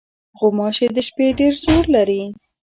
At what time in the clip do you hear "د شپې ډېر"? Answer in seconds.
0.95-1.53